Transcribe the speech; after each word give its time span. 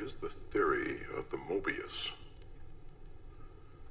is 0.00 0.14
the 0.22 0.30
theory 0.50 1.00
of 1.16 1.28
the 1.30 1.36
Mobius. 1.36 2.10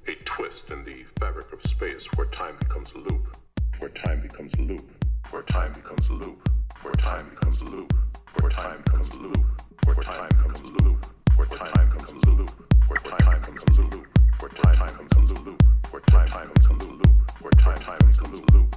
A 0.08 0.14
twist 0.24 0.70
in 0.70 0.84
the 0.84 1.04
fabric 1.20 1.52
of 1.52 1.62
space 1.62 2.06
where 2.16 2.26
time 2.26 2.56
becomes 2.58 2.90
a 2.92 2.98
loop, 2.98 3.36
where 3.78 3.90
time 3.90 4.20
becomes 4.20 4.52
a 4.54 4.62
loop, 4.62 4.90
where 5.30 5.42
time 5.42 5.72
becomes 5.72 6.08
a 6.08 6.12
loop, 6.14 6.48
where 6.82 6.92
time 6.94 7.30
becomes 7.30 7.60
a 7.60 7.64
loop, 7.64 7.92
where 8.40 8.50
time 8.50 8.82
becomes 8.82 9.12
a 9.12 9.18
loop, 9.18 9.44
where 9.84 9.96
time 10.00 10.28
becomes 10.28 10.68
a 10.68 10.70
loop, 10.82 11.06
where 11.36 11.46
time 11.46 11.88
becomes 11.90 12.18
a 12.24 12.30
loop, 12.30 12.54
where 12.88 13.08
time 13.08 13.40
becomes 13.48 13.78
a 13.78 13.82
loop, 13.82 14.08
where 14.40 14.50
time 14.50 14.98
becomes 14.98 15.30
a 15.30 15.34
loop, 15.34 15.62
where 15.90 16.00
time 16.02 16.50
becomes 16.50 16.80
a 16.80 16.84
loop, 16.84 17.22
where 17.40 17.52
time 17.60 17.70
becomes 17.80 17.80
a 17.80 17.82
loop, 17.82 17.82
where 17.82 17.82
time 17.82 17.98
becomes 18.10 18.38
a 18.38 18.52
loop, 18.52 18.76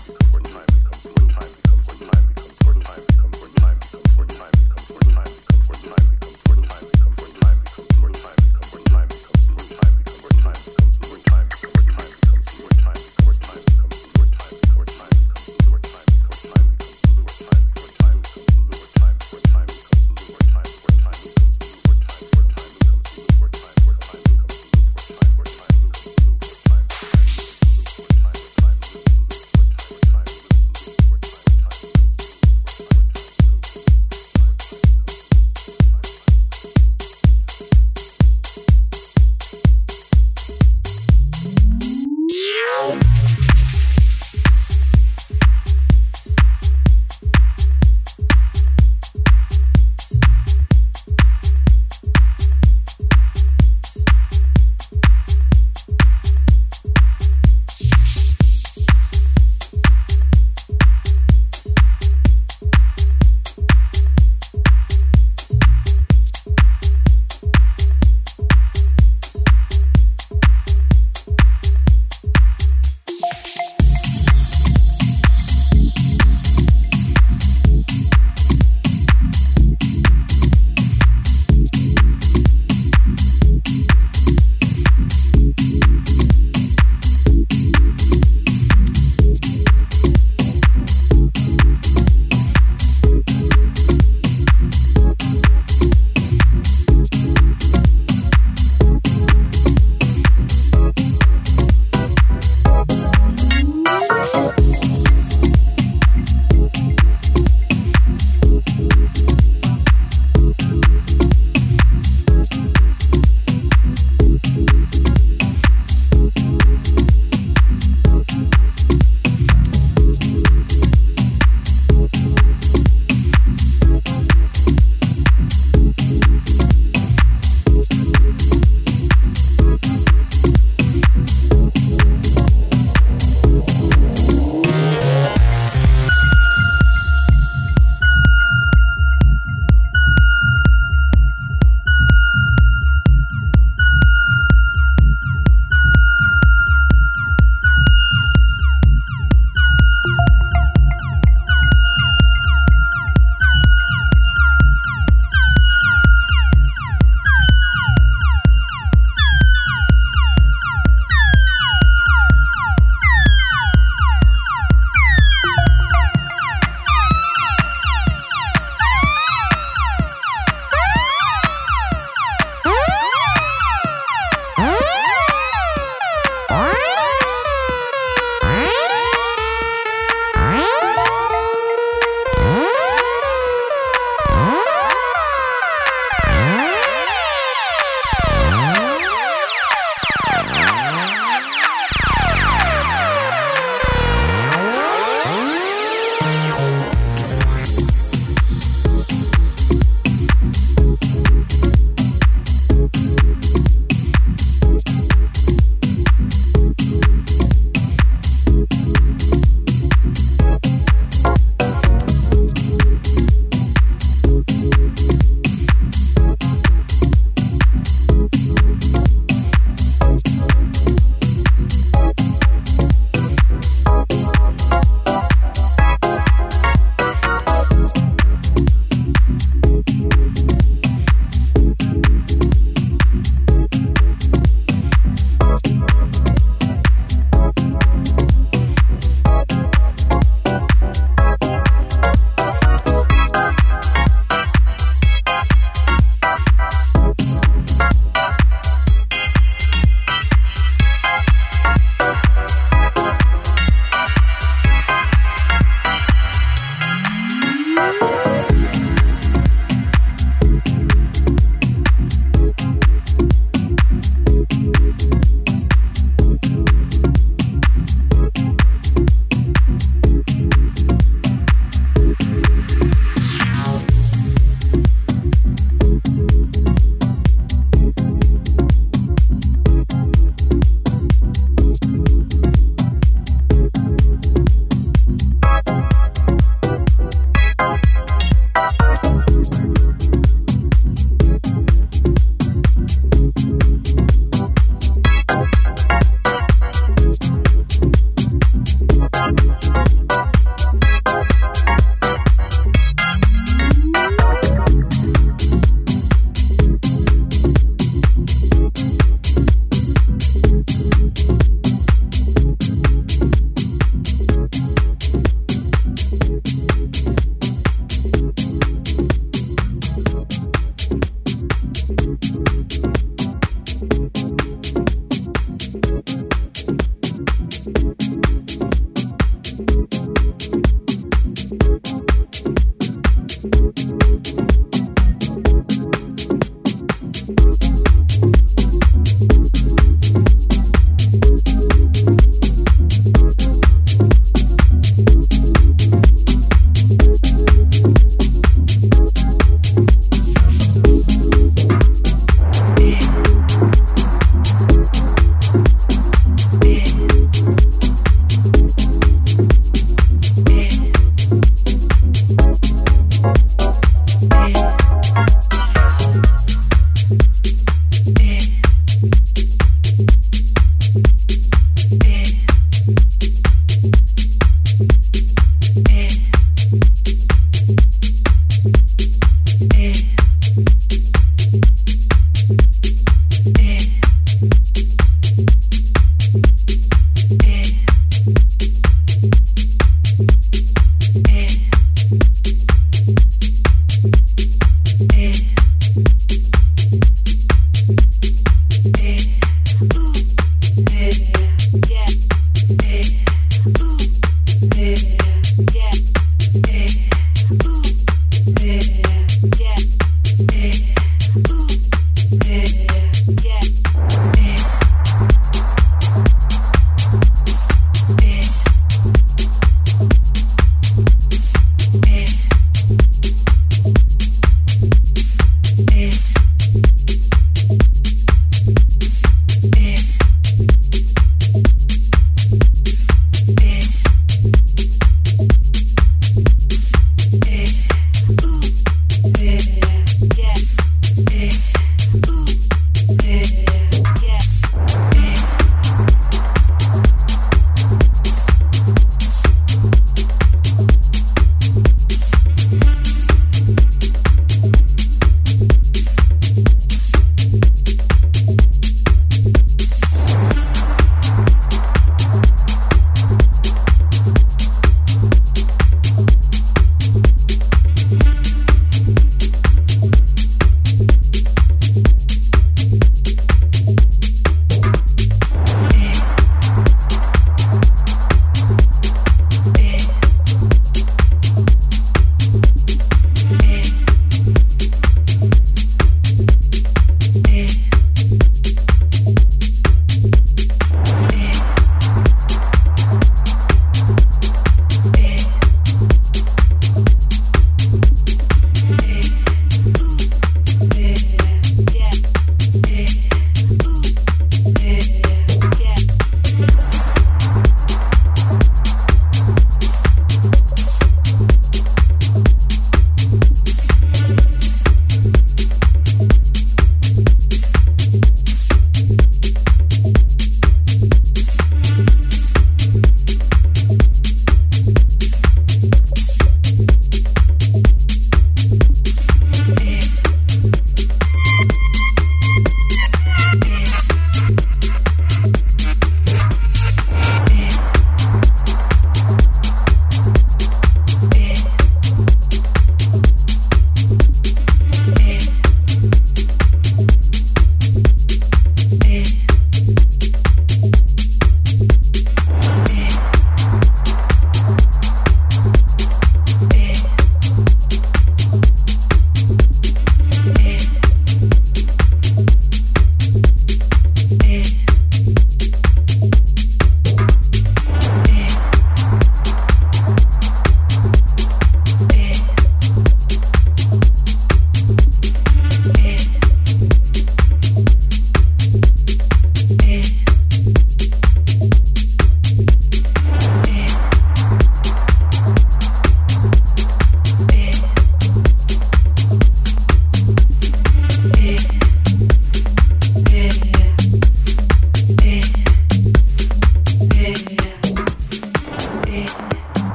time 0.00 0.16
becomes 0.16 1.04
where 1.04 1.28
time 1.28 1.52
becomes 1.62 1.86
where 1.86 2.08
time 2.08 2.24
becomes 2.34 3.36
where 3.36 3.48
time 3.48 3.78
becomes 3.80 4.16
where 4.16 4.26
time 4.26 5.24
becomes 5.24 5.68
where 5.68 5.94
time 5.94 6.06
becomes 6.20 6.39